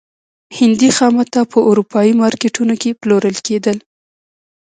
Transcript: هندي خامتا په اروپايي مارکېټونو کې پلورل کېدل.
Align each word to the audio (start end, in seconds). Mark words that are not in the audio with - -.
هندي 0.57 0.89
خامتا 0.97 1.41
په 1.51 1.59
اروپايي 1.69 2.13
مارکېټونو 2.21 2.73
کې 2.81 2.97
پلورل 3.01 3.37
کېدل. 3.47 3.77